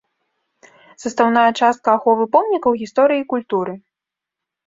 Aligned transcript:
Састаўная 1.01 1.43
частка 1.59 1.87
аховы 1.97 2.25
помнікаў 2.35 2.71
гісторыі 2.85 3.21
і 3.25 3.29
культуры. 3.35 3.73